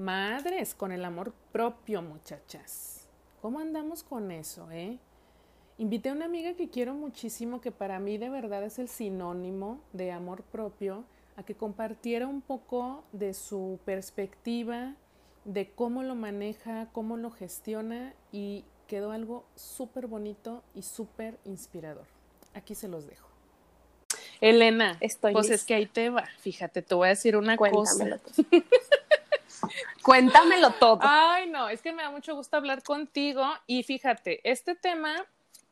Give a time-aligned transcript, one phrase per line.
[0.00, 3.06] madres con el amor propio, muchachas.
[3.42, 4.98] ¿Cómo andamos con eso, eh?
[5.78, 9.80] Invité a una amiga que quiero muchísimo, que para mí de verdad es el sinónimo
[9.92, 11.04] de amor propio,
[11.36, 14.94] a que compartiera un poco de su perspectiva,
[15.44, 22.06] de cómo lo maneja, cómo lo gestiona y quedó algo súper bonito y súper inspirador.
[22.54, 23.28] Aquí se los dejo.
[24.40, 26.26] Elena, Estoy pues es que ahí te va.
[26.38, 28.42] Fíjate, te voy a decir una Cuéntamelo cosa.
[30.02, 31.00] Cuéntamelo todo.
[31.02, 35.14] Ay, no, es que me da mucho gusto hablar contigo y fíjate, este tema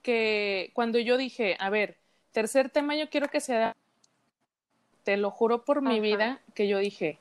[0.03, 1.97] que cuando yo dije, a ver,
[2.33, 3.75] tercer tema yo quiero que sea,
[5.05, 7.19] te lo juro por mi vida, que yo dije,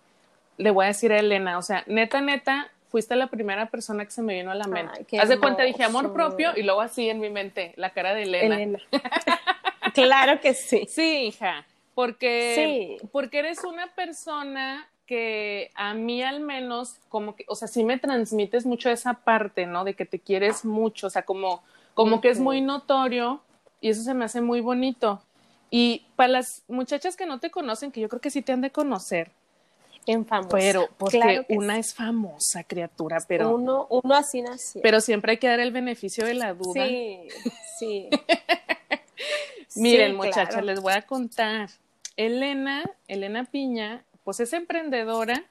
[0.58, 4.12] le voy a decir a Elena, o sea, neta, neta, fuiste la primera persona que
[4.12, 5.06] se me vino a la mente.
[5.12, 8.14] Ay, Haz de cuenta, dije amor propio y luego así en mi mente, la cara
[8.14, 8.56] de Elena.
[8.56, 8.80] Elena.
[9.94, 10.86] claro que sí.
[10.90, 11.66] Sí, hija,
[11.96, 13.08] porque, Sí.
[13.12, 17.98] porque eres una persona que a mí al menos, como que, o sea, sí me
[17.98, 19.84] transmites mucho esa parte, ¿no?
[19.84, 21.64] De que te quieres mucho, o sea, como,
[21.96, 23.42] como que es muy notorio
[23.82, 25.24] y eso se me hace muy bonito.
[25.72, 28.62] Y para las muchachas que no te conocen, que yo creo que sí te han
[28.62, 29.32] de conocer,
[30.06, 30.50] En famosa.
[30.56, 31.80] pero porque Claro una sí.
[31.82, 34.82] es famosa criatura, pero, uno, uno así nació.
[34.82, 36.86] pero siempre hay que dar el beneficio de la duda.
[36.86, 37.28] sí,
[37.80, 38.10] sí.
[39.76, 40.66] Miren, Sí, muchachas, claro.
[40.66, 41.70] les voy a contar.
[42.16, 45.46] Elena, Elena Piña, pues es emprendedora.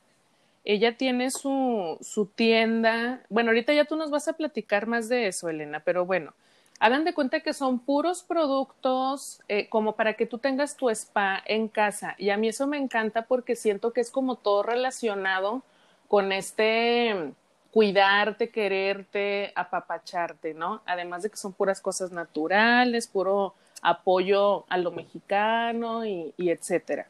[0.62, 3.22] Ella tiene su, su tienda.
[3.30, 6.34] Bueno, ahorita ya tú nos vas a platicar más de eso, Elena, pero bueno,
[6.78, 11.42] hagan de cuenta que son puros productos eh, como para que tú tengas tu spa
[11.46, 12.16] en casa.
[12.18, 15.62] Y a mí eso me encanta porque siento que es como todo relacionado
[16.06, 17.32] con este mm,
[17.72, 20.82] cuidarte, quererte, apapacharte, ¿no?
[20.84, 27.08] Además de que son puras cosas naturales, puro apoyo a lo mexicano y, y etcétera.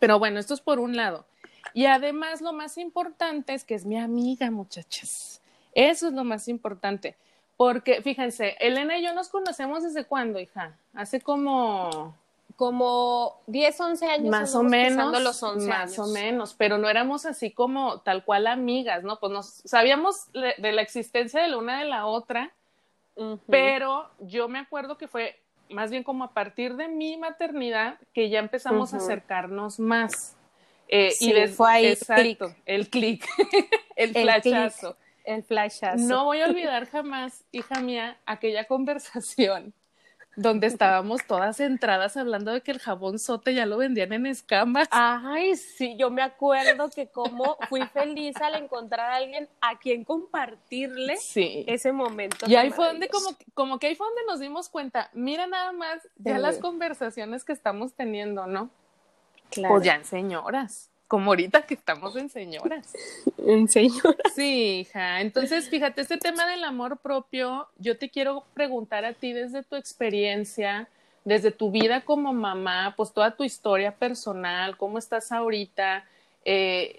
[0.00, 1.24] Pero bueno, esto es por un lado.
[1.72, 5.40] Y además lo más importante es que es mi amiga, muchachas.
[5.72, 7.16] Eso es lo más importante.
[7.56, 10.76] Porque, fíjense, Elena y yo nos conocemos desde cuándo, hija?
[10.94, 12.16] Hace como
[12.56, 14.28] Como 10, 11 años.
[14.28, 18.46] más o menos, los 11 más o menos, pero no éramos así como tal cual
[18.46, 19.18] amigas, ¿no?
[19.18, 22.52] Pues nos sabíamos de la existencia de la una de la otra,
[23.46, 28.28] pero yo me acuerdo que fue más bien como a partir de mi maternidad que
[28.28, 30.36] ya empezamos a acercarnos más.
[30.88, 33.24] Eh, Sí, y fue ahí exacto, el clic,
[33.96, 34.96] el, El flashazo.
[35.24, 36.02] El flashazo.
[36.04, 39.72] No voy a olvidar jamás, hija mía, aquella conversación
[40.36, 44.88] donde estábamos todas centradas hablando de que el jabón sote ya lo vendían en escamas.
[44.90, 50.04] Ay, sí, yo me acuerdo que como fui feliz al encontrar a alguien a quien
[50.04, 51.64] compartirle Sí.
[51.66, 52.46] ese momento.
[52.48, 55.72] Y ahí fue donde como, como que ahí fue donde nos dimos cuenta, mira nada
[55.72, 56.42] más ya Sí.
[56.42, 58.70] las conversaciones que estamos teniendo, ¿no?
[59.50, 59.74] Claro.
[59.74, 62.92] Pues ya en señoras, como ahorita que estamos en señoras.
[63.44, 64.16] En señor.
[64.32, 65.20] Sí, hija.
[65.20, 69.74] Entonces, fíjate, este tema del amor propio, yo te quiero preguntar a ti desde tu
[69.74, 70.86] experiencia,
[71.24, 76.04] desde tu vida como mamá, pues toda tu historia personal, cómo estás ahorita.
[76.44, 76.94] eh,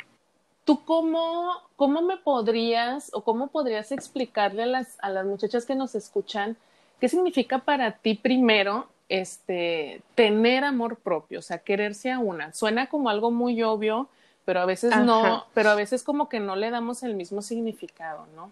[0.66, 5.74] ¿Tú cómo, cómo me podrías o cómo podrías explicarle a las, a las muchachas que
[5.74, 6.58] nos escuchan
[7.00, 12.54] qué significa para ti primero este, tener amor propio, o sea, quererse a una?
[12.54, 14.08] Suena como algo muy obvio,
[14.46, 18.26] pero a veces no, pero a veces como que no le damos el mismo significado,
[18.36, 18.52] ¿no?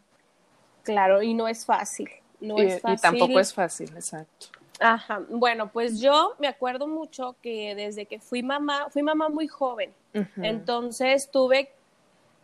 [0.84, 2.10] Claro, y no es fácil.
[2.42, 3.02] No y, es y fácil.
[3.02, 4.48] tampoco es fácil, exacto.
[4.82, 5.22] Ajá.
[5.30, 9.94] Bueno, pues yo me acuerdo mucho que desde que fui mamá, fui mamá muy joven.
[10.38, 11.72] Entonces tuve,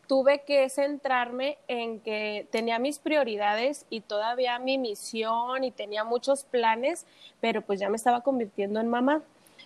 [0.07, 6.43] tuve que centrarme en que tenía mis prioridades y todavía mi misión y tenía muchos
[6.43, 7.05] planes,
[7.41, 9.21] pero pues ya me estaba convirtiendo en mamá.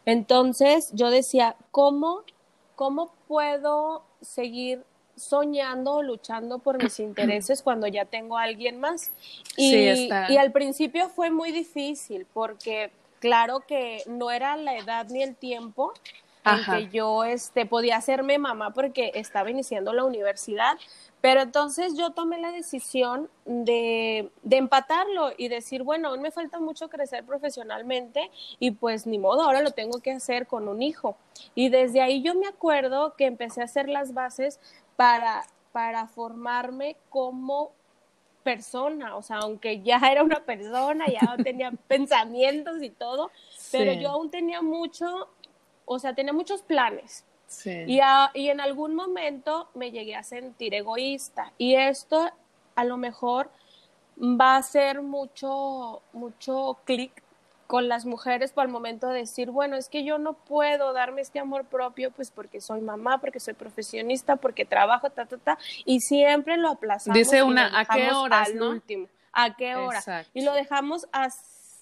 [0.05, 2.23] Entonces yo decía, ¿cómo,
[2.75, 4.83] cómo puedo seguir
[5.15, 9.11] soñando o luchando por mis intereses cuando ya tengo a alguien más?
[9.57, 10.31] Y, Sí, está.
[10.31, 15.35] y al principio fue muy difícil porque claro que no era la edad ni el
[15.35, 15.93] tiempo
[16.43, 16.79] Ajá.
[16.79, 20.77] en que yo este, podía hacerme mamá porque estaba iniciando la universidad,
[21.21, 26.59] pero entonces yo tomé la decisión de, de empatarlo y decir, bueno, aún me falta
[26.59, 31.17] mucho crecer profesionalmente y pues ni modo, ahora lo tengo que hacer con un hijo.
[31.55, 34.59] Y desde ahí yo me acuerdo que empecé a hacer las bases
[34.95, 35.43] para,
[35.73, 37.71] para formarme como
[38.43, 43.31] persona, o sea, aunque ya era una persona, ya tenía pensamientos y todo,
[43.71, 45.29] pero Sí, yo aún tenía mucho,
[45.91, 47.25] o sea, tenía muchos planes.
[47.47, 47.83] sí.
[47.87, 51.51] Y, a- y en algún momento me llegué a sentir egoísta.
[51.57, 52.29] Y esto
[52.75, 53.49] a lo mejor
[54.21, 57.11] va a ser mucho, mucho clic
[57.65, 61.21] con las mujeres por el momento de decir, bueno, es que yo no puedo darme
[61.21, 65.57] este amor propio, pues porque soy mamá, porque soy profesionista, porque trabajo, ta, ta, ta,
[65.85, 67.17] y siempre lo aplazamos.
[67.17, 69.07] Dice una, ¿a qué horas, al último?
[69.31, 70.01] ¿A qué hora?
[70.33, 71.07] Y lo dejamos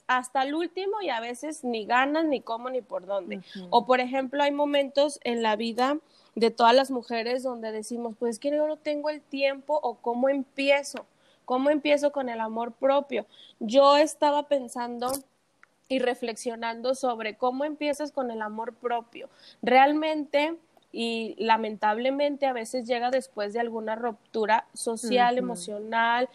[0.08, 3.42] hasta el último y a veces ni ganas, ni cómo, ni por dónde.
[3.70, 6.00] O por ejemplo, hay momentos en la vida
[6.36, 10.30] de todas las mujeres donde decimos, pues que yo no tengo el tiempo o cómo
[10.30, 11.06] empiezo,
[11.46, 13.26] cómo empiezo con el amor propio.
[13.60, 15.12] Yo estaba pensando
[15.90, 19.30] y reflexionando sobre cómo empiezas con el amor propio.
[19.62, 20.58] Realmente
[20.92, 26.30] y lamentablemente a veces llega después de alguna ruptura social, emocional,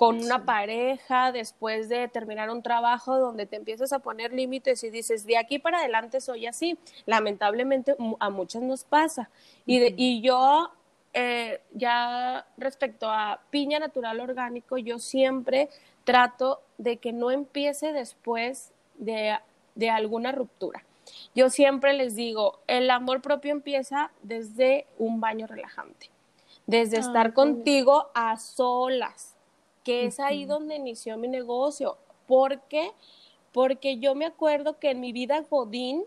[0.00, 4.88] con una pareja, después de terminar un trabajo donde te empiezas a poner límites y
[4.88, 6.78] dices, de aquí para adelante soy así.
[7.04, 9.28] Lamentablemente a muchas nos pasa.
[9.66, 10.70] Y, y yo,
[11.12, 15.68] eh, ya respecto a piña natural orgánico, yo siempre
[16.04, 19.38] trato de que no empiece después de,
[19.90, 20.82] alguna ruptura.
[21.34, 26.08] Yo siempre les digo, el amor propio empieza desde un baño relajante,
[26.66, 29.36] desde ah, estar contigo a solas,
[29.90, 31.98] que es ahí donde inició mi negocio.
[32.28, 32.92] ¿Por qué?
[33.50, 36.04] Porque yo me acuerdo que en mi vida godín,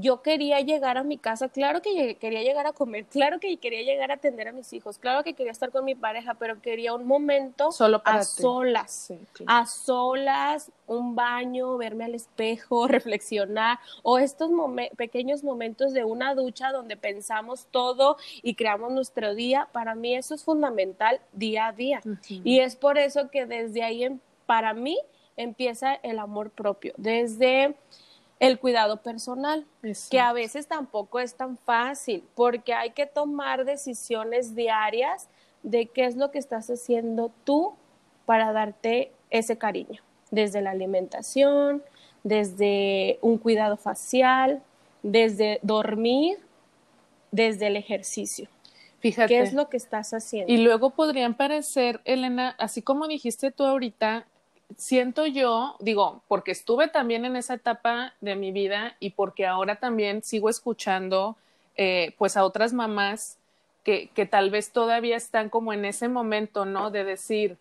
[0.00, 3.82] yo quería llegar a mi casa, claro que quería llegar a comer, claro que quería
[3.82, 6.94] llegar a atender a mis hijos, claro que quería estar con mi pareja, pero quería
[6.94, 9.12] un momento Solo a solas,
[9.46, 14.50] a solas, un baño, verme al espejo, reflexionar, o estos
[14.96, 20.36] pequeños momentos de una ducha donde pensamos todo y creamos nuestro día, para mí eso
[20.36, 22.00] es fundamental día a día.
[22.28, 24.08] Y es por eso que desde ahí,
[24.46, 24.96] para mí,
[25.36, 27.74] empieza el amor propio, desde
[28.40, 29.66] el cuidado personal,
[30.10, 35.28] que a veces tampoco es tan fácil, porque hay que tomar decisiones diarias
[35.62, 37.74] de qué es lo que estás haciendo tú
[38.26, 41.82] para darte ese cariño, desde la alimentación,
[42.22, 44.62] desde un cuidado facial,
[45.02, 46.38] desde dormir,
[47.32, 48.48] desde el ejercicio.
[49.00, 49.28] Fíjate.
[49.28, 50.52] ¿Qué es lo que estás haciendo?
[50.52, 54.26] Y luego podrían parecer, Elena, así como dijiste tú ahorita,
[54.76, 59.76] siento yo, digo, porque estuve también en esa etapa de mi vida y porque ahora
[59.76, 61.36] también sigo escuchando
[61.76, 63.38] eh, pues a otras mamás
[63.84, 66.90] que, que tal vez todavía están como en ese momento, ¿no?
[66.90, 67.56] De decir,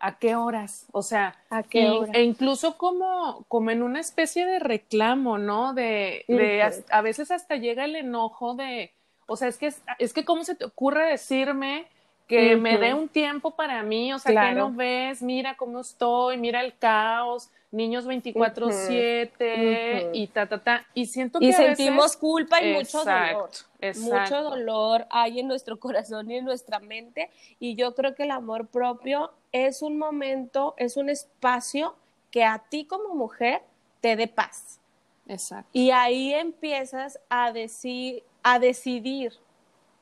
[0.00, 0.86] ¿a qué horas?
[0.92, 2.14] O sea, ¿a qué horas?
[2.14, 5.74] E incluso como, como en una especie de reclamo, ¿no?
[5.74, 8.92] De, de a, veces hasta llega el enojo de,
[9.26, 11.86] o sea, es que, es que cómo se te ocurre decirme
[12.30, 16.38] que me dé un tiempo para mí, o sea, que no ves, mira cómo estoy,
[16.38, 20.86] mira el caos, niños 24/7 y ta, ta, ta.
[20.94, 21.46] Y siento que...
[21.46, 23.50] Y sentimos culpa y mucho dolor.
[23.96, 27.30] Mucho dolor hay en nuestro corazón y en nuestra mente.
[27.58, 31.96] Y yo creo que el amor propio es un momento, es un espacio
[32.30, 33.62] que a ti como mujer
[34.00, 34.78] te dé paz.
[35.26, 35.68] Exacto.
[35.72, 39.32] Y ahí empiezas a decir, a decidir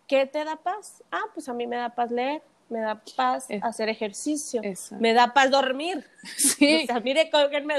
[0.08, 1.04] ¿Qué te da paz?
[1.12, 4.62] Ah, pues a mí me da paz leer, me da paz eh, hacer ejercicio,
[4.98, 6.04] me da paz dormir.
[6.36, 6.82] Sí.
[6.84, 7.30] O sea, mire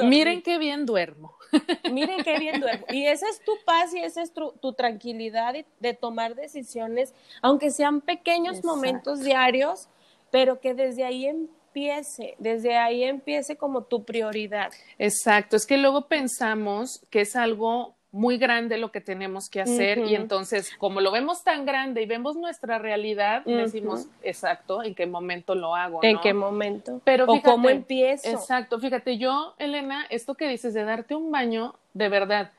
[0.04, 1.36] Miren qué bien duermo.
[1.92, 2.86] Miren qué bien duermo.
[2.90, 8.02] Y esa es tu paz y esa es tu, tranquilidad de, tomar decisiones, aunque sean
[8.02, 9.90] pequeños momentos diarios,
[10.32, 14.72] pero que desde ahí empiece, desde ahí empiece como tu prioridad.
[14.98, 20.00] Exacto, es que luego pensamos que es algo muy grande lo que tenemos que hacer
[20.00, 25.06] y entonces como lo vemos tan grande y vemos nuestra realidad, decimos, exacto, en qué
[25.06, 26.00] momento lo hago.
[26.04, 27.02] En qué momento.
[27.04, 28.30] Pero o cómo empiezo.
[28.30, 32.52] Exacto, fíjate, yo, Elena, esto que dices de darte un baño, de verdad,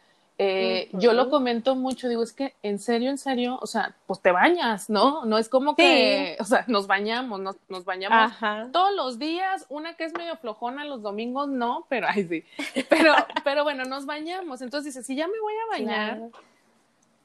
[0.42, 4.22] eh, yo lo comento mucho, digo, es que en serio, en serio, o sea, pues
[4.22, 5.26] te bañas, ¿no?
[5.26, 8.32] No es como que, o sea, nos bañamos, nos, nos bañamos
[8.72, 12.44] todos los días, una que es medio flojona los domingos, no, pero, ay, sí,
[12.88, 13.12] pero,
[13.44, 16.22] pero bueno, nos bañamos, entonces dices, si ya me voy a bañar,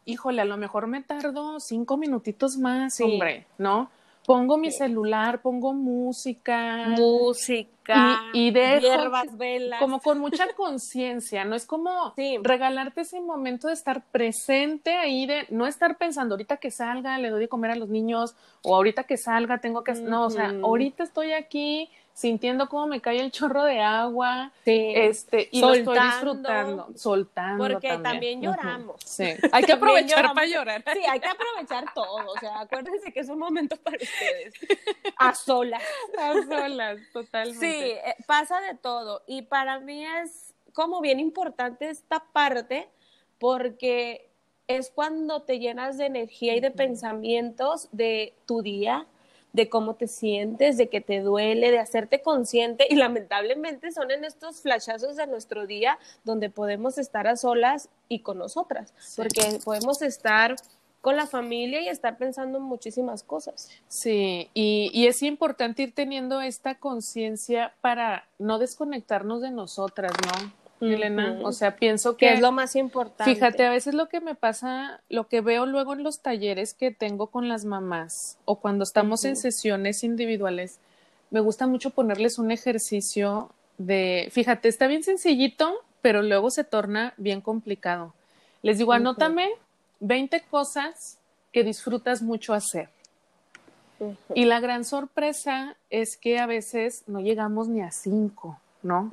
[0.03, 3.89] híjole, a lo mejor me tardo cinco minutitos más, hombre, ¿no?
[4.25, 6.87] Pongo mi celular, pongo música.
[6.97, 8.23] Música.
[8.33, 9.79] Y, de hierbas, velas.
[9.79, 11.55] Como con mucha conciencia, ¿no?
[11.55, 16.71] Es como regalarte ese momento de estar presente ahí, de no estar pensando, ahorita que
[16.71, 19.93] salga, le doy de comer a los niños, o ahorita que salga, tengo que.
[19.93, 25.49] No, o sea, ahorita estoy aquí, sintiendo cómo me cae el chorro de agua, este,
[25.51, 27.67] y lo estoy disfrutando, soltando.
[27.67, 29.01] Porque también, lloramos.
[29.03, 30.83] Sí, hay que aprovechar para llorar.
[30.93, 34.53] Sí, hay que aprovechar todo, o sea, acuérdense que es un momento para ustedes,
[35.17, 35.83] a solas.
[36.17, 37.59] A solas, totalmente.
[37.59, 42.87] Sí, eh, pasa de todo, y para mí es como bien importante esta parte,
[43.39, 44.31] porque
[44.69, 49.05] es cuando te llenas de energía y de pensamientos de tu día,
[49.55, 54.25] de cómo te sientes, de que te duele, de hacerte consciente y lamentablemente son en
[54.25, 60.01] estos flashazos de nuestro día donde podemos estar a solas y con nosotras, porque podemos
[60.01, 60.57] estar
[60.99, 63.69] con la familia y estar pensando en muchísimas cosas.
[63.87, 70.64] Sí, y, y es importante ir teniendo esta conciencia para no desconectarnos de nosotras, ¿no?
[70.81, 73.33] Elena, o sea, pienso que, es lo más importante.
[73.33, 76.91] Fíjate, a veces lo que me pasa, lo que veo luego en los talleres que
[76.91, 80.79] tengo con las mamás o cuando estamos en sesiones individuales,
[81.31, 87.13] me gusta mucho ponerles un ejercicio de, fíjate, está bien sencillito, pero luego se torna
[87.17, 88.13] bien complicado.
[88.61, 89.49] Les digo, anótame
[90.01, 91.17] 20 cosas
[91.51, 92.89] que disfrutas mucho hacer.
[94.33, 98.59] Y la gran sorpresa es que a veces no llegamos ni a cinco.
[98.85, 99.09] ¿No?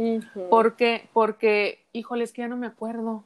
[0.50, 3.24] Porque, porque, híjole, es que ya no me acuerdo.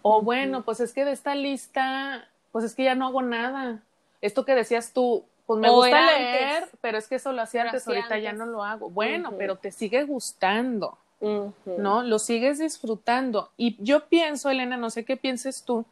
[0.00, 3.82] O bueno, pues es que de esta lista, pues es que ya no hago nada.
[4.22, 7.86] Esto que decías tú, pues me gusta leer, pero es que eso lo hacía antes,
[7.86, 8.88] ahorita ya no lo hago.
[8.88, 12.02] Bueno, pero te sigue gustando, ¿no?
[12.02, 13.50] Lo sigues disfrutando.
[13.58, 15.84] Y yo pienso, Elena, no sé qué pienses tú,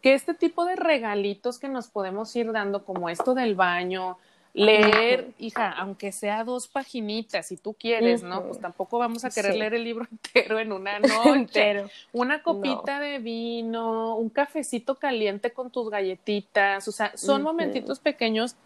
[0.00, 4.16] que este tipo de regalitos que nos podemos ir dando, como esto del baño,
[4.54, 8.44] leer, hija, aunque sea dos paginitas, si tú quieres, ¿no?
[8.44, 11.84] Pues tampoco vamos a querer leer el libro entero en una noche.
[12.12, 18.56] Una copita de vino, un cafecito caliente con tus galletitas, o sea, son momentitos pequeños.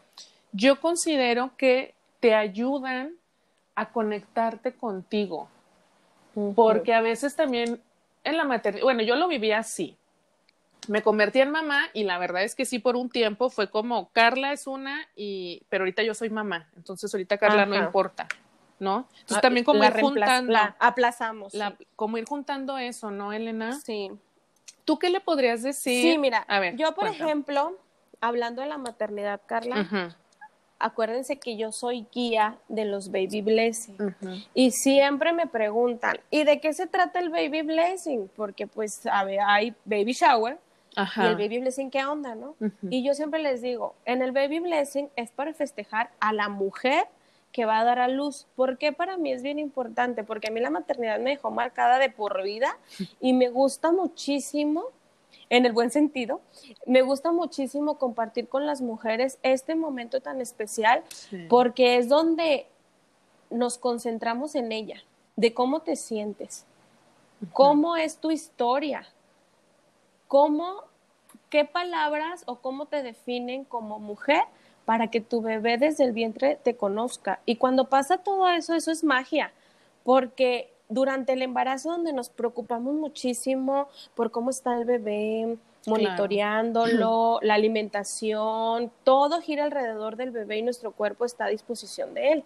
[0.52, 3.12] Yo considero que te ayudan
[3.74, 5.48] a conectarte contigo,
[6.54, 7.80] porque a veces también
[8.24, 9.96] en la maternidad, bueno, yo lo vivía así,
[10.88, 14.10] me convertí en mamá y la verdad es que sí por un tiempo fue como
[14.10, 18.26] Carla es una y pero ahorita yo soy mamá, entonces ahorita Carla no importa,
[18.78, 19.08] ¿no?
[19.12, 21.52] Entonces ah, también como ir juntando aplazamos.
[21.94, 23.72] como ir juntando eso, ¿no, Elena?
[23.80, 24.10] Sí.
[24.84, 26.02] ¿Tú qué le podrías decir?
[26.02, 27.76] Sí, mira, a ver, yo por ejemplo,
[28.20, 30.14] hablando de la maternidad, Carla,
[30.78, 33.96] acuérdense que yo soy guía de los baby blessing
[34.54, 38.30] y siempre me preguntan, ¿y de qué se trata el baby blessing?
[38.36, 40.58] Porque pues a ver, hay baby shower,
[40.96, 42.54] y el baby blessing, ¿qué onda, no?
[42.88, 47.06] Y yo siempre les digo, en el baby blessing es para festejar a la mujer
[47.52, 48.46] que va a dar a luz.
[48.56, 50.24] ¿Por qué para mí es bien importante?
[50.24, 52.78] Porque a mí la maternidad me dejó marcada de por vida
[53.20, 54.84] y me gusta muchísimo,
[55.48, 56.40] en el buen sentido,
[56.86, 61.04] me gusta muchísimo compartir con las mujeres este momento tan especial
[61.48, 62.66] porque es donde
[63.50, 65.02] nos concentramos en ella,
[65.36, 66.64] de cómo te sientes,
[67.52, 69.06] cómo es tu historia,
[70.28, 70.84] cómo,
[71.50, 74.42] qué palabras o cómo te definen como mujer
[74.84, 77.40] para que tu bebé desde el vientre te conozca.
[77.44, 79.52] Y cuando pasa todo eso, eso es magia,
[80.04, 87.54] porque durante el embarazo donde nos preocupamos muchísimo por cómo está el bebé, monitoreándolo, la
[87.54, 92.44] alimentación, todo gira alrededor del bebé y nuestro cuerpo está a disposición de él.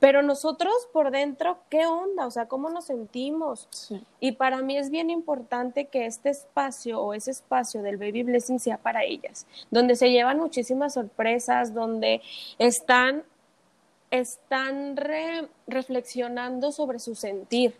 [0.00, 2.26] Pero nosotros por dentro, ¿qué onda?
[2.26, 3.68] O sea, ¿cómo nos sentimos?
[4.20, 8.58] Y para mí es bien importante que este espacio o ese espacio del Baby Blessing
[8.58, 12.22] sea para ellas, donde se llevan muchísimas sorpresas, donde
[12.58, 13.22] están,
[14.10, 14.96] están
[15.66, 17.74] reflexionando sobre su sentir,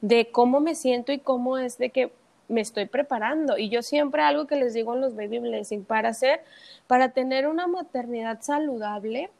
[0.00, 2.12] de cómo me siento y cómo es de que
[2.52, 3.58] me estoy preparando.
[3.58, 6.44] Y yo siempre algo que les digo en los Baby Blessing, para hacer,
[6.86, 9.30] para tener una maternidad saludable,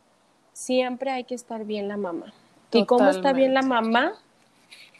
[0.52, 2.32] siempre hay que estar bien la mamá.
[2.72, 4.14] ¿Y cómo está bien la mamá?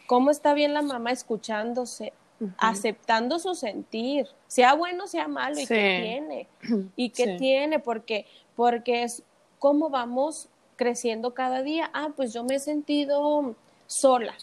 [0.05, 2.13] ¿Cómo está bien la mamá escuchándose,
[2.57, 6.47] aceptando su sentir, sea bueno, sea malo, y qué tiene?
[6.95, 7.79] ¿Y qué tiene?
[7.79, 9.23] Porque, porque es
[9.59, 11.89] cómo vamos creciendo cada día.
[11.93, 13.55] Ah, pues yo me he sentido
[13.87, 14.33] sola.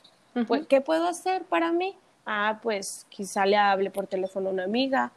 [0.47, 1.95] pues, ¿Qué puedo hacer para mí?
[2.33, 5.11] Ah, pues quizá le hable por teléfono a una amiga,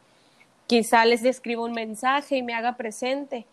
[0.65, 3.45] quizá les escriba un mensaje y me haga presente,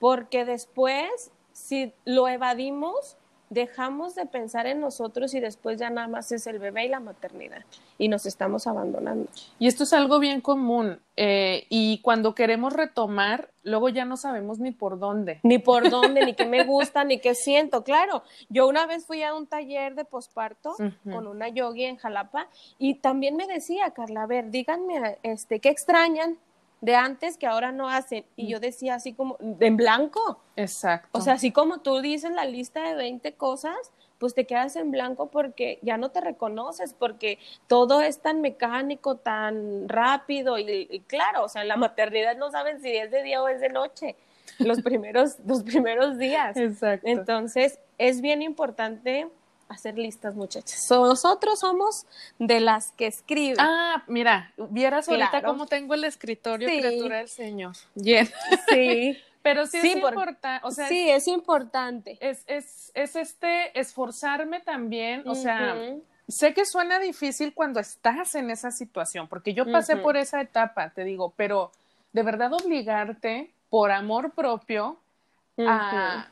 [0.00, 3.16] porque después si lo evadimos,
[3.54, 7.00] dejamos de pensar en nosotros y después ya nada más es el bebé y la
[7.00, 7.64] maternidad
[7.96, 9.28] y nos estamos abandonando.
[9.58, 14.58] Y esto es algo bien común eh, y cuando queremos retomar, luego ya no sabemos
[14.58, 15.40] ni por dónde.
[15.44, 17.84] Ni por dónde, ni qué me gusta, ni qué siento.
[17.84, 22.48] Claro, yo una vez fui a un taller de posparto con una yogi en Jalapa
[22.78, 26.38] y también me decía, Carla, a ver, díganme, este, ¿qué extrañan?
[26.84, 28.26] De antes que ahora no hacen.
[28.36, 30.42] Y yo decía así como, en blanco.
[30.54, 31.08] Exacto.
[31.12, 33.74] O sea, así como tú dices la lista de 20 cosas,
[34.18, 37.38] pues te quedas en blanco porque ya no te reconoces, porque
[37.68, 42.82] todo es tan mecánico, tan rápido y, claro, o sea, en la maternidad no saben
[42.82, 44.14] si es de día o es de noche,
[44.58, 46.54] los primeros, los primeros días.
[46.58, 47.08] Exacto.
[47.08, 49.30] Entonces, es bien importante
[49.68, 50.80] hacer listas, muchachas.
[50.90, 52.06] nosotros somos
[52.38, 53.56] de las que escriben.
[53.58, 57.74] Ah, mira, vieras ahorita cómo tengo el escritorio criatura del Señor.
[58.68, 59.18] Sí.
[59.42, 62.16] Pero sí, Sí, es por- importante, o sea, sí, es importante.
[62.20, 65.76] es, es, es este esforzarme también, o sea,
[66.26, 70.88] sé que suena difícil cuando estás en esa situación, porque yo pasé por esa etapa,
[70.94, 71.72] te digo, pero
[72.14, 74.98] de verdad obligarte por amor propio
[75.58, 76.26] a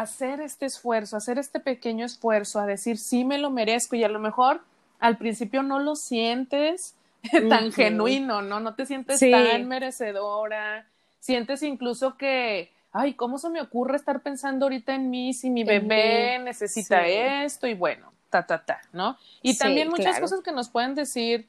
[0.00, 4.08] hacer este esfuerzo, hacer este pequeño esfuerzo, a decir sí me lo merezco y a
[4.08, 4.60] lo mejor
[4.98, 6.96] al principio no lo sientes
[7.48, 8.58] tan genuino, ¿no?
[8.58, 9.30] No te sientes Sí.
[9.30, 10.86] tan merecedora,
[11.20, 15.62] sientes incluso que, ay, ¿cómo se me ocurre estar pensando ahorita en mí si mi
[15.62, 17.12] bebé necesita Sí.
[17.14, 19.16] esto y bueno, ta, ta, ta, ¿no?
[19.42, 20.22] Y Sí, también muchas claro.
[20.22, 21.46] cosas que nos pueden decir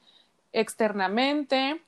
[0.52, 1.82] externamente,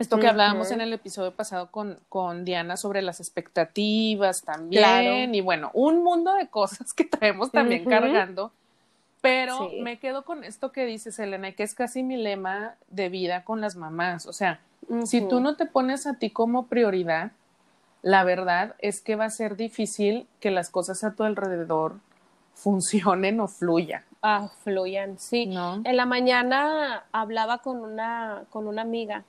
[0.00, 5.34] esto que hablábamos en el episodio pasado con, con Diana sobre las expectativas también, Claro.
[5.34, 8.52] y bueno, un mundo de cosas que traemos también cargando.
[9.20, 9.80] Pero Sí.
[9.82, 13.60] me quedo con esto que dices, Elena, que es casi mi lema de vida con
[13.60, 14.26] las mamás.
[14.26, 14.60] O sea,
[15.04, 17.32] si tú no te pones a ti como prioridad,
[18.00, 21.96] la verdad es que va a ser difícil que las cosas a tu alrededor
[22.54, 25.46] funcionen o fluyan, Ah, fluyan, sí.
[25.46, 25.80] ¿no?
[25.84, 29.24] En la mañana hablaba con una, con una amiga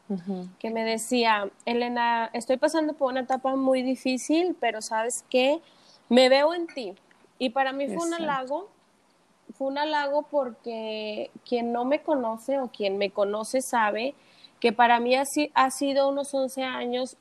[0.59, 5.61] que me decía, Elena, estoy pasando por una etapa muy difícil, pero sabes qué,
[6.09, 6.93] me veo en ti.
[7.39, 8.23] Y para mí fue un Exacto.
[8.23, 8.69] halago,
[9.57, 14.13] fue un halago porque quien no me conoce o quien me conoce sabe
[14.59, 17.15] que para mí ha, ha sido unos 11 años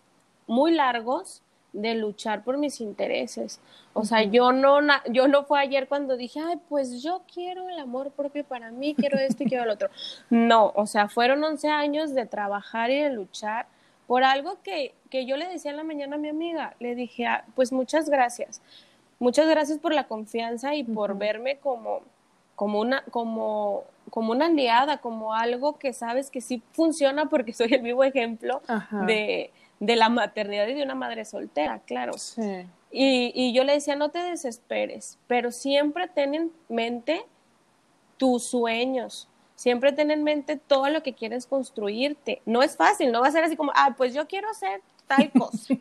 [0.49, 3.61] muy largos de luchar por mis intereses.
[3.93, 7.79] O sea, yo no, yo no fue ayer cuando dije, ay, pues yo quiero el
[7.79, 9.89] amor propio para mí, quiero esto y quiero el otro.
[10.31, 13.67] No, o sea, fueron 11 años de trabajar y de luchar
[14.07, 16.75] por algo que, que yo le decía en la mañana a mi amiga.
[16.81, 18.61] Le dije, "Ah, pues muchas gracias.
[19.21, 22.00] Muchas gracias por la confianza y por verme como,
[22.57, 27.73] como, una, como, como una aliada, como algo que sabes que sí funciona porque soy
[27.75, 29.05] el vivo ejemplo Ajá.
[29.05, 29.50] de,
[29.81, 32.13] de la maternidad y de una madre soltera, claro.
[32.19, 32.67] Sí.
[32.93, 37.25] Y, y yo le decía, no te desesperes, pero siempre ten en mente
[38.17, 42.43] tus sueños, siempre ten en mente todo lo que quieres construirte.
[42.47, 45.31] No es fácil, no va a ser así como, ah, pues yo quiero hacer tal
[45.39, 45.75] cosa.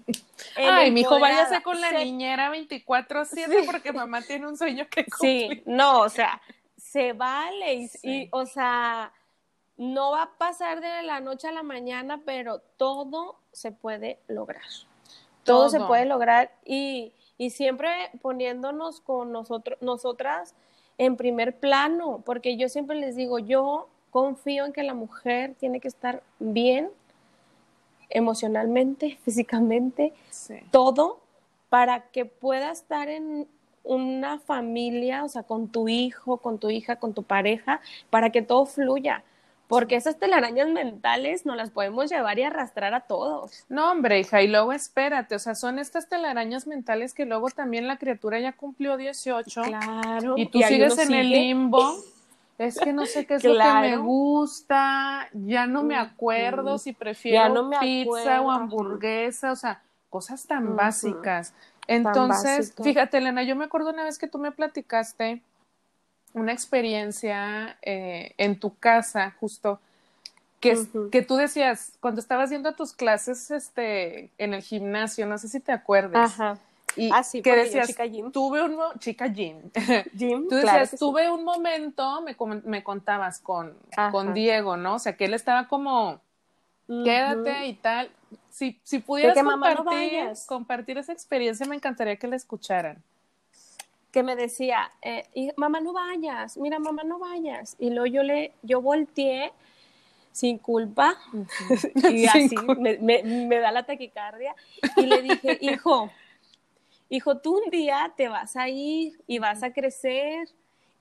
[0.55, 5.03] Ay, mi hijo, váyase con la Se- niñera 24-7 porque mamá tiene un sueño que
[5.19, 5.63] Sí, cumplir.
[5.65, 6.41] no, o sea,
[6.77, 7.99] se vale y, Sí.
[8.23, 9.11] y, o sea,
[9.79, 14.61] no va a pasar de la noche a la mañana, pero todo se puede lograr.
[15.45, 20.53] Todo, se puede lograr y, y siempre poniéndonos con nosotros, nosotras
[20.97, 25.79] en primer plano, porque yo siempre les digo, yo confío en que la mujer tiene
[25.79, 26.91] que estar bien
[28.09, 30.55] emocionalmente, físicamente, Sí.
[30.71, 31.19] todo
[31.69, 33.47] para que pueda estar en
[33.83, 38.41] una familia, o sea, con tu hijo, con tu hija, con tu pareja, para que
[38.41, 39.23] todo fluya.
[39.69, 43.65] Porque esas telarañas mentales nos las podemos llevar y arrastrar a todos.
[43.69, 47.87] No, hombre, hija, y luego espérate, o sea, son estas telarañas mentales que luego también
[47.87, 50.33] la criatura ya cumplió 18 Claro.
[50.37, 51.93] y tú sigues en el limbo.
[52.57, 56.91] Es que no sé qué es lo que me gusta, ya no me acuerdo si
[56.93, 61.53] prefiero no pizza o hamburguesa, o sea, cosas tan básicas.
[61.85, 65.43] Entonces, fíjate, Elena, yo me acuerdo una vez que tú me platicaste
[66.33, 69.79] una experiencia eh, en tu casa, justo,
[70.59, 70.77] que,
[71.11, 75.47] que tú decías, cuando estabas yendo a tus clases este, en el gimnasio, no sé
[75.47, 76.57] si te acuerdas, Ajá.
[76.95, 78.31] y Ah, sí, que decías, chica gym.
[78.31, 80.97] tuve un, chica Jim, Tú decías, claro que sí.
[80.97, 84.11] tuve un momento, me, me contabas con, Ajá.
[84.11, 84.95] con Diego, ¿no?
[84.95, 86.19] O sea, que él estaba como,
[86.87, 88.11] quédate y tal.
[88.49, 90.45] Si, si pudieras no compartir, vayas.
[90.45, 93.01] compartir esa experiencia, me encantaría que la escucharan.
[94.11, 97.75] Que me decía, eh, y- mamá no vayas, mira mamá no vayas.
[97.79, 99.51] Y luego yo le, yo volteé
[100.31, 101.15] sin culpa
[102.09, 102.75] y así culpa.
[102.81, 104.55] me, me- me da la taquicardia
[104.97, 106.11] y le dije, hijo,
[107.09, 110.47] hijo, tú un día te vas a ir y vas a crecer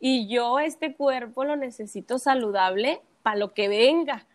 [0.00, 4.26] y yo este cuerpo lo necesito saludable para lo que venga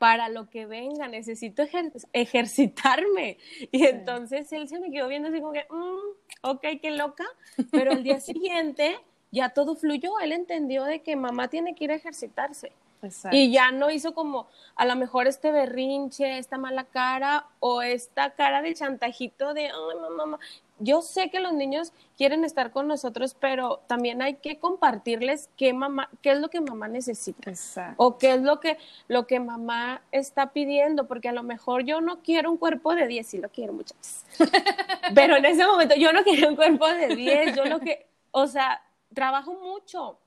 [0.00, 3.36] para lo que venga, necesito ejer- ejercitarme.
[3.70, 7.26] Y entonces él se me quedó viendo así como que, "Mm, ok, qué loca,
[7.70, 8.98] pero el día siguiente
[9.30, 12.72] ya todo fluyó, él entendió de que mamá tiene que ir a ejercitarse.
[13.02, 13.36] Exacto.
[13.36, 18.30] Y ya no hizo como a lo mejor este berrinche, esta mala cara o esta
[18.30, 20.38] cara de chantajito de, ay, mamá, mamá.
[20.80, 25.72] Yo sé que los niños quieren estar con nosotros, pero también hay que compartirles qué
[25.72, 27.94] mamá, qué es lo que mamá necesita Exacto.
[27.96, 32.00] o qué es lo que, lo que mamá está pidiendo, porque a lo mejor yo
[32.00, 34.24] no quiero un cuerpo de 10, sí lo quiero muchas veces.
[35.14, 38.46] Pero en ese momento yo no quería un cuerpo de 10, yo lo que, o
[38.46, 38.82] sea,
[39.14, 40.18] trabajo mucho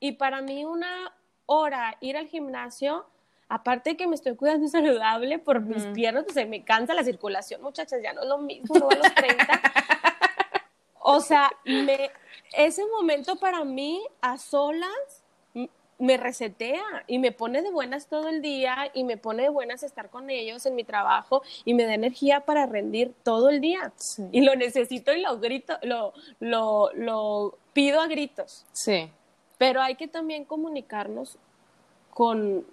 [0.00, 1.12] y para mí una
[1.46, 3.06] hora ir al gimnasio
[3.48, 7.62] aparte de que me estoy cuidando saludable por mis piernas, se me cansa la circulación,
[7.62, 9.60] muchachas, ya no es lo mismo, no a los 30.
[11.00, 12.10] o sea, me,
[12.52, 15.24] ese momento para mí, a solas,
[15.98, 19.82] me resetea y me pone de buenas todo el día y me pone de buenas
[19.82, 23.92] estar con ellos en mi trabajo y me da energía para rendir todo el día.
[24.30, 28.66] Y lo necesito y lo grito, lo, lo, lo pido a gritos.
[28.72, 29.10] Sí.
[29.58, 31.38] Pero hay que también comunicarnos
[32.10, 32.66] con,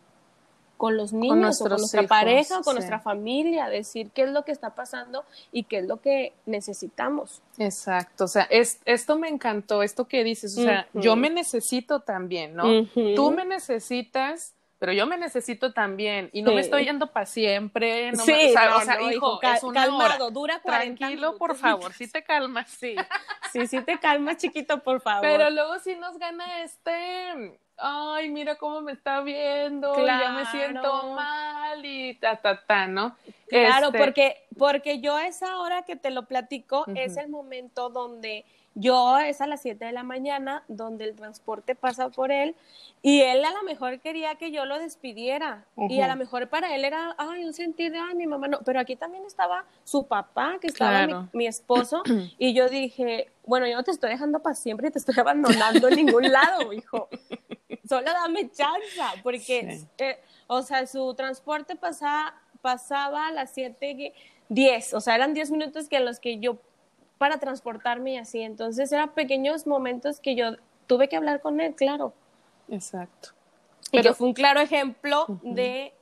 [0.78, 4.52] con los niños, con, con nuestra pareja, con nuestra familia, decir qué es lo que
[4.52, 7.42] está pasando y qué es lo que necesitamos.
[7.58, 12.02] Exacto, o sea, es, esto me encantó, esto que dices, o sea, yo me necesito
[12.02, 12.86] también, ¿no?
[13.16, 18.12] Tú me necesitas, pero yo me necesito también y no me estoy yendo para siempre,
[18.12, 22.12] no sí, me, o sea, hijo, es una calmado, dura 40 Tranquilo, por favor, si
[22.12, 22.70] te calmas.
[22.70, 22.96] Sí,
[23.54, 25.22] sí, sí te calmas, chiquito, por favor.
[25.22, 31.12] Pero luego sí nos gana este ay, mira cómo me está viendo, ya me siento
[31.14, 33.16] mal y ta, ta, ta, ¿no?
[33.48, 38.46] Claro, este porque, porque yo esa hora que te lo platico es el momento donde
[38.76, 42.56] yo es a las 7 de la mañana, donde el transporte pasa por él
[43.04, 46.76] y él a lo mejor quería que yo lo despidiera y a lo mejor para
[46.76, 50.08] él era, ay, un sentir de, ay, mi mamá no, pero aquí también estaba su
[50.08, 52.02] papá, que estaba mi, mi, esposo
[52.40, 55.90] y yo dije, bueno, yo no te estoy dejando para siempre y te estoy abandonando
[55.90, 57.10] en ningún lado, hijo
[57.94, 65.00] solo dame chance, porque, eh, o sea, su transporte pasaba, pasaba a las 7.10, o
[65.00, 66.58] sea, eran 10 minutos que los que yo
[67.20, 70.56] para transportarme y así, entonces eran pequeños momentos que yo
[70.88, 72.14] tuve que hablar con él, claro.
[72.68, 73.30] Exacto.
[73.92, 75.94] Pero fue un claro ejemplo de,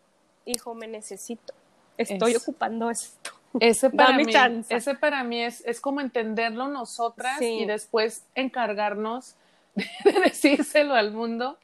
[0.46, 1.54] hijo, me necesito,
[1.98, 3.32] estoy ocupando esto.
[3.60, 4.24] Ese para, mí,
[4.70, 9.36] ese para mí es, es como entenderlo nosotras y después encargarnos
[9.76, 9.86] de
[10.26, 11.58] decírselo al mundo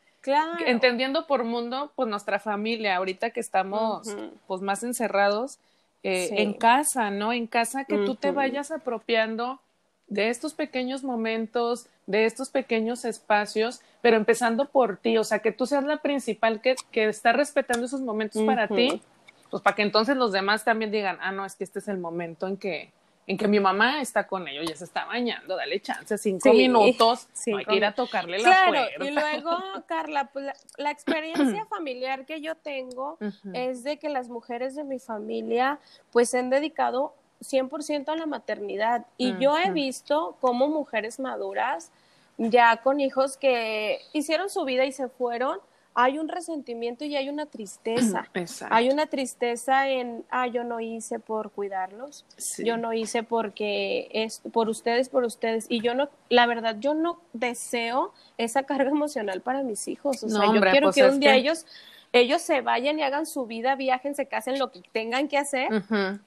[0.66, 4.16] Entendiendo por mundo, pues nuestra familia, ahorita que estamos
[4.48, 5.60] pues más encerrados
[6.04, 7.34] eh, en casa, ¿no?
[7.34, 9.60] En casa que tú te vayas apropiando
[10.08, 15.52] de estos pequeños momentos, de estos pequeños espacios, pero empezando por ti, o sea, que
[15.52, 19.02] tú seas la principal que, que está respetando esos momentos para ti,
[19.50, 21.98] pues para que entonces los demás también digan, ah, no, es que este es el
[21.98, 22.92] momento en que,
[23.28, 27.28] en que mi mamá está con ellos, ya se está bañando, dale chance, cinco minutos,
[27.46, 29.06] hay que ir a tocarle la puerta.
[29.06, 29.52] Y luego,
[29.86, 30.46] Carla, pues
[30.78, 33.18] la, experiencia familiar que yo tengo
[33.54, 35.78] es de que las mujeres de mi familia
[36.12, 39.06] pues se han dedicado 100% a la maternidad.
[39.18, 41.92] Y yo he visto cómo mujeres maduras
[42.38, 45.60] ya con hijos que hicieron su vida y se fueron,
[46.00, 48.30] hay un resentimiento y hay una tristeza.
[48.70, 52.24] Hay una tristeza en, ah, yo no hice por cuidarlos,
[52.60, 55.66] yo no hice porque es por ustedes, por ustedes.
[55.70, 60.24] Y yo no, la verdad, yo no deseo esa carga emocional para mis hijos.
[60.24, 61.66] O sea, yo quiero pues que un día ellos
[62.14, 65.68] ellos se vayan y hagan su vida, viajen, se casen, lo que tengan que hacer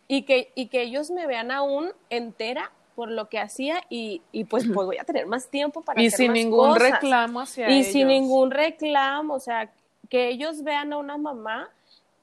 [0.09, 4.45] y, que, y que ellos me vean aún entera por lo que hacía y, y
[4.45, 8.09] pues, pues voy a tener más tiempo para y sin ningún reclamo hacia y sin
[8.09, 9.73] ningún reclamo, o sea,
[10.11, 11.71] que ellos vean a una mamá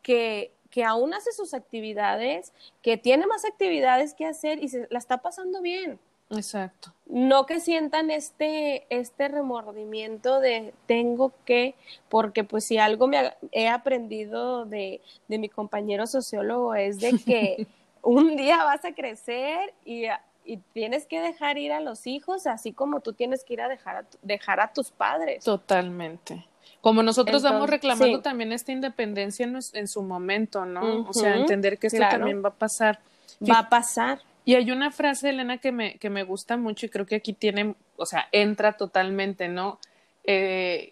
[0.04, 5.00] que, que aún hace sus actividades, que tiene más actividades que hacer y se la
[5.00, 5.98] está pasando bien.
[6.30, 6.94] Exacto.
[7.08, 11.74] No que sientan este, este remordimiento de tengo que,
[12.08, 17.66] porque pues si algo me he aprendido de, de mi compañero sociólogo es de que
[18.04, 20.06] un día vas a crecer y
[20.48, 23.68] y tienes que dejar ir a los hijos, así como tú tienes que ir a
[23.68, 25.44] dejar a, dejar a tus padres.
[25.44, 26.46] Totalmente.
[26.82, 31.02] Como nosotros vamos reclamando también esta independencia en, su momento, ¿no?
[31.08, 33.00] o sea, entender que esto también va a pasar.
[33.44, 34.22] Va a pasar.
[34.46, 37.34] Y hay una frase, Elena, que me, que me gusta mucho y creo que aquí
[37.34, 39.80] tiene, o sea, entra totalmente, ¿no?
[40.24, 40.90] Eh,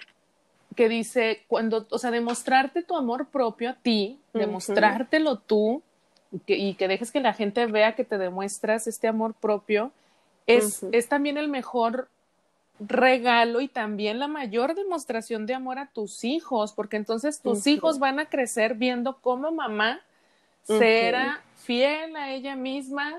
[0.76, 5.82] que dice, cuando, o sea, demostrarte tu amor propio a ti, demostrártelo tú,
[6.48, 9.92] y que dejes que la gente vea que te demuestras este amor propio,
[10.48, 12.08] es, es también el mejor
[12.80, 18.00] regalo y también la mayor demostración de amor a tus hijos, porque entonces tus hijos
[18.00, 20.02] van a crecer viendo cómo mamá
[20.64, 23.16] se era fiel a ella misma,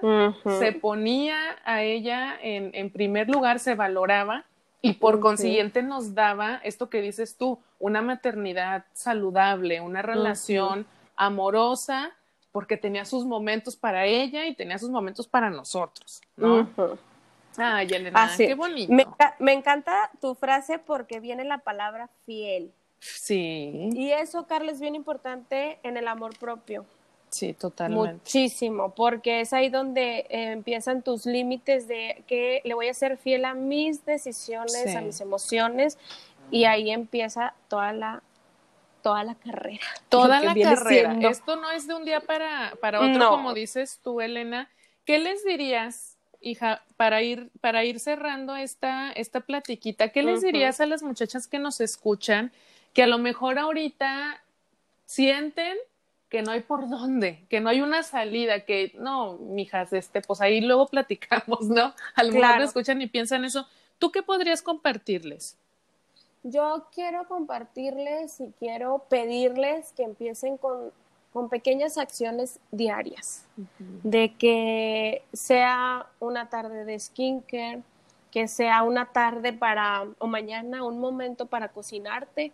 [0.59, 4.45] se ponía a ella en, en, primer lugar, se valoraba
[4.83, 12.13] y por consiguiente nos daba esto que dices tú, una maternidad saludable, una relación amorosa
[12.57, 16.67] porque tenía sus momentos para ella y tenía sus momentos para nosotros, ¿no?
[17.59, 18.91] Ay, Elena, qué bonito.
[19.39, 22.73] Me, encanta tu frase porque viene la palabra fiel.
[22.99, 23.91] Sí.
[23.93, 26.87] Y eso, Carlos, es bien importante en el amor propio.
[27.29, 28.15] Sí, totalmente.
[28.15, 33.19] Muchísimo, porque es ahí donde eh, empiezan tus límites de que le voy a ser
[33.19, 35.99] fiel a mis decisiones, a mis emociones,
[36.51, 38.23] y ahí empieza toda la
[39.07, 39.87] toda la carrera.
[40.09, 41.17] Toda la carrera.
[41.31, 44.69] Esto no es de un día para, para otro, como dices tú, Elena.
[45.05, 50.09] ¿Qué les dirías, hija, para ir, para ir cerrando esta, esta platiquita?
[50.09, 52.51] ¿Qué les dirías a las muchachas que nos escuchan
[52.95, 54.43] que a lo mejor ahorita
[55.05, 55.77] sienten
[56.29, 60.41] que no hay por dónde, que no hay una salida, que no, mijas, este, pues
[60.41, 61.95] ahí luego platicamos, ¿no?
[62.17, 63.69] A lo mejor escuchan y piensan eso.
[64.01, 65.57] ¿Tú qué podrías compartirles?
[66.49, 70.93] Yo quiero compartirles y quiero pedirles que empiecen con,
[71.33, 73.45] con pequeñas acciones diarias,
[74.05, 77.83] de que sea una tarde de skincare,
[78.31, 82.53] que sea una tarde para, o mañana, un momento para cocinarte,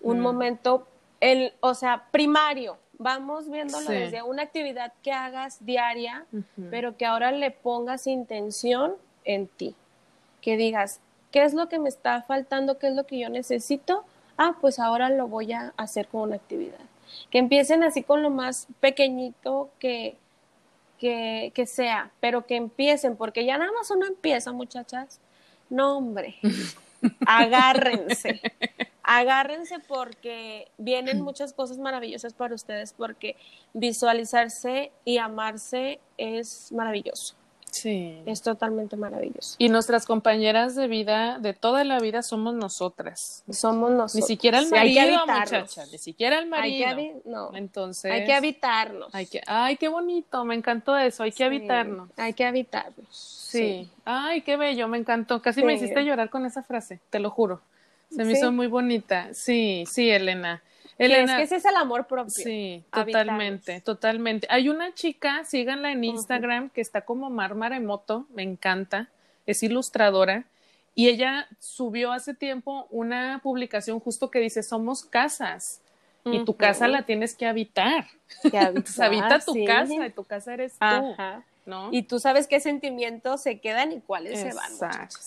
[0.00, 0.86] un momento,
[1.20, 6.24] el, o sea, primario, vamos viéndolo desde una actividad que hagas diaria,
[6.70, 8.94] pero que ahora le pongas intención
[9.24, 9.74] en ti,
[10.40, 11.00] que digas,
[11.32, 12.78] ¿qué es lo que me está faltando?
[12.78, 14.04] ¿Qué es lo que yo necesito?
[14.36, 16.78] Ah, pues ahora lo voy a hacer con una actividad.
[17.30, 20.16] Que empiecen así con lo más pequeñito que,
[20.98, 25.20] que, que sea, pero que empiecen, porque ya nada más uno empieza, muchachas.
[25.68, 26.36] No, hombre,
[27.26, 28.40] agárrense
[29.02, 33.36] agárrense porque vienen muchas cosas maravillosas para ustedes, porque
[33.74, 37.34] visualizarse y amarse es maravilloso.
[37.72, 38.22] Sí.
[38.26, 39.56] Es totalmente maravilloso.
[39.58, 43.42] Y nuestras compañeras de vida, de toda la vida, somos nosotras.
[43.50, 44.14] Somos nosotros.
[44.14, 45.86] Ni siquiera el marido, muchacha.
[45.90, 46.86] Ni siquiera el marido.
[46.86, 47.50] Hay que no.
[47.54, 48.12] Entonces.
[48.12, 49.12] Hay que habitarnos.
[49.14, 50.44] Hay que, ay, qué bonito.
[50.44, 51.22] Me encantó eso.
[51.22, 52.10] Hay que habitarnos.
[52.18, 53.08] Hay que habitarnos.
[53.10, 53.90] Sí.
[54.04, 54.86] Ay, qué bello.
[54.86, 55.40] Me encantó.
[55.40, 57.00] Casi me hiciste llorar con esa frase.
[57.08, 57.62] Te lo juro.
[58.10, 59.32] Se me hizo muy bonita.
[59.32, 60.62] Sí, sí, Elena.
[60.98, 62.30] Elena, es que ese es el amor propio.
[62.30, 64.46] Sí, totalmente, totalmente.
[64.50, 69.08] Hay una chica, síganla en Instagram, que está como Mar Maremoto, me encanta,
[69.46, 70.44] es ilustradora,
[70.94, 75.80] y ella subió hace tiempo una publicación justo que dice, somos casas,
[76.24, 78.06] y tu casa la tienes que habitar.
[78.42, 78.58] Que
[79.02, 81.16] habita tu casa, y tu casa eres tú.
[81.66, 81.88] ¿no?
[81.92, 84.72] Y tú sabes qué sentimientos se quedan y cuáles se van.
[84.72, 85.18] Exacto.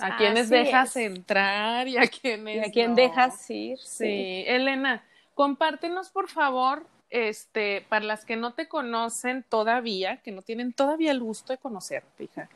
[0.00, 2.68] A quienes dejas entrar y a quienes.
[2.68, 3.78] a quién dejas ir.
[3.78, 4.44] Sí.
[4.46, 5.04] Elena,
[5.34, 11.12] compártenos por favor, este, para las que no te conocen todavía, que no tienen todavía
[11.12, 12.48] el gusto de conocerte, hija.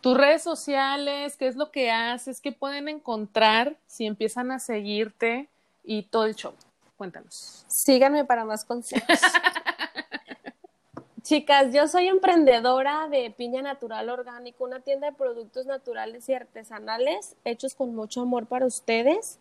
[0.00, 5.48] Tus redes sociales, qué es lo que haces, qué pueden encontrar si empiezan a seguirte
[5.82, 6.54] y todo el show.
[6.96, 7.64] Cuéntanos.
[7.68, 9.08] Síganme para más consejos.
[11.22, 17.34] Chicas, yo soy emprendedora de Piña Natural Orgánico, una tienda de productos naturales y artesanales
[17.46, 19.38] hechos con mucho amor para ustedes.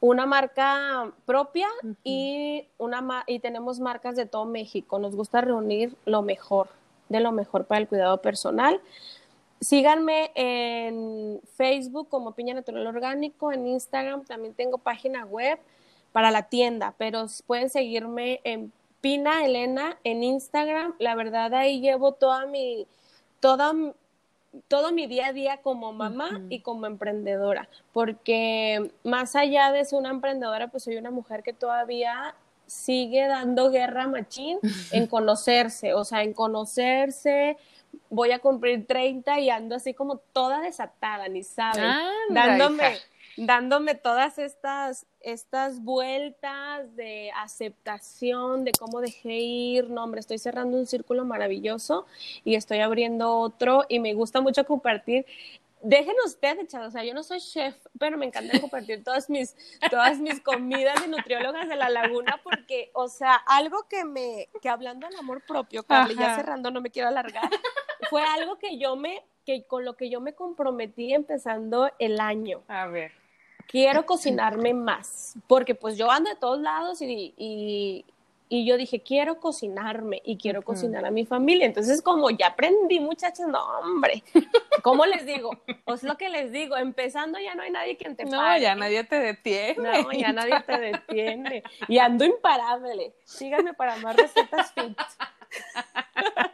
[0.00, 1.66] Una marca propia
[2.04, 4.98] y, una y tenemos marcas de todo México.
[4.98, 6.68] Nos gusta reunir lo mejor,
[7.08, 8.80] de lo mejor para el cuidado personal.
[9.60, 15.58] Síganme en Facebook como Piña Natural Orgánico, en Instagram también tengo página web
[16.12, 20.94] para la tienda, pero pueden seguirme en Pina Elena en Instagram.
[20.98, 22.86] La verdad ahí llevo toda mi,
[23.40, 23.72] toda,
[24.68, 29.98] todo mi día a día como mamá y como emprendedora, porque más allá de ser
[29.98, 32.34] una emprendedora, pues soy una mujer que todavía
[32.66, 34.58] sigue dando guerra machín
[34.92, 37.56] en conocerse, o sea, en conocerse.
[38.10, 41.84] Voy a cumplir 30 y ando así como toda desatada, ni saben,
[42.30, 42.98] dándome
[43.38, 50.76] dándome todas estas, estas vueltas de aceptación, de cómo dejé ir, no, hombre, estoy cerrando
[50.76, 52.06] un círculo maravilloso
[52.44, 55.24] y estoy abriendo otro y me gusta mucho compartir.
[55.80, 59.54] Dejen ustedes, chavos, o sea, yo no soy chef, pero me encanta compartir todas mis,
[59.88, 64.68] todas mis comidas de nutriólogas de la laguna porque, o sea, algo que me, que
[64.68, 67.48] hablando del amor propio, Carly, ya cerrando, no me quiero alargar,
[68.10, 72.64] fue algo que yo me, que con lo que yo me comprometí empezando el año.
[72.66, 73.12] A ver
[73.68, 78.04] quiero cocinarme más, porque pues yo ando de todos lados y, y,
[78.50, 81.66] yo dije, quiero cocinarme y quiero cocinar a mi familia.
[81.66, 84.24] Entonces, como ya aprendí, muchachos, no, hombre,
[84.82, 85.50] ¿cómo les digo?
[85.84, 89.04] Pues lo que les digo, empezando ya no hay nadie quien te No, ya nadie
[89.04, 89.74] te detiene.
[89.76, 91.62] No, ya nadie te detiene.
[91.88, 93.12] Y ando imparable.
[93.24, 94.98] Síganme para más recetas fit.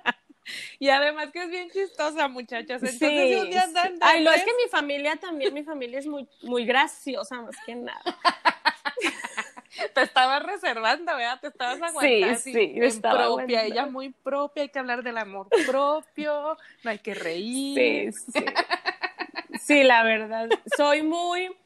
[0.79, 2.83] Y además que es bien chistosa, muchachas.
[2.83, 3.69] Entonces, sí, un día
[4.01, 7.75] Ay, lo es que mi familia también, mi familia es muy, muy graciosa, más que
[7.75, 8.03] nada.
[9.95, 11.41] te estabas reservando, ¿verdad?
[11.41, 12.39] Te estabas aguantando.
[12.39, 13.65] Sí, sí, estaba propia.
[13.65, 18.13] Ella muy propia, hay que hablar del amor propio, no hay que reír.
[18.13, 18.45] Sí, sí.
[19.61, 20.49] Sí, la verdad.
[20.77, 21.57] Soy muy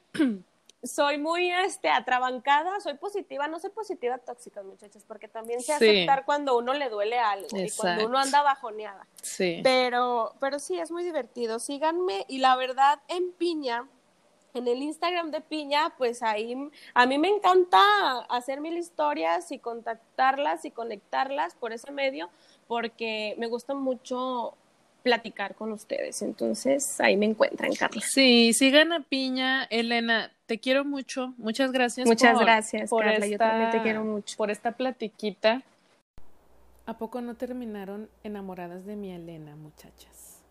[0.82, 6.24] soy muy este, atrabancada, soy positiva, no soy positiva tóxica, muchachos, porque también sé aceptar
[6.24, 9.06] cuando uno le duele algo y cuando uno anda bajoneada.
[9.22, 9.60] Sí.
[9.64, 11.58] Pero, pero sí, es muy divertido.
[11.58, 13.88] Síganme y la verdad, en Piña
[14.54, 16.56] en el Instagram de Piña, pues ahí
[16.94, 17.80] a mí me encanta
[18.28, 22.28] hacer mil historias y contactarlas y conectarlas por ese medio,
[22.66, 24.54] porque me gusta mucho
[25.02, 26.22] platicar con ustedes.
[26.22, 28.02] Entonces, ahí me encuentran, Carla.
[28.04, 29.64] Sí, sigan a Piña.
[29.70, 31.34] Elena, te quiero mucho.
[31.36, 32.08] Muchas gracias.
[32.08, 33.26] Muchas gracias, por Carla.
[33.26, 34.34] Yo también te quiero mucho.
[34.38, 35.62] Por esta platiquita.
[36.86, 40.42] ¿A poco no terminaron enamoradas de mi Elena, muchachas?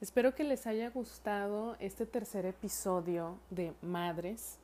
[0.00, 4.58] Espero que les haya gustado este tercer episodio de Madres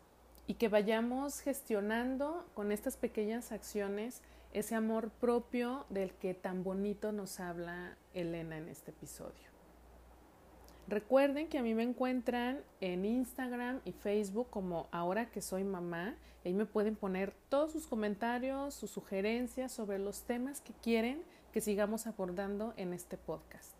[0.46, 4.22] y que vayamos gestionando con estas pequeñas acciones
[4.54, 9.53] ese amor propio del que tan bonito nos habla Elena en este episodio.
[10.86, 16.16] Recuerden que a mí me encuentran en Instagram y Facebook como ahora que soy mamá.
[16.44, 21.62] Ahí me pueden poner todos sus comentarios, sus sugerencias sobre los temas que quieren que
[21.62, 23.72] sigamos abordando en este podcast.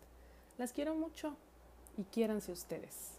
[0.57, 1.35] Las quiero mucho
[1.97, 3.14] y quiéranse ustedes.